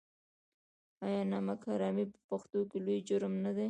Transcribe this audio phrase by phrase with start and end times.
[1.05, 3.59] آیا نمک حرامي په پښتنو کې لوی جرم نه دی؟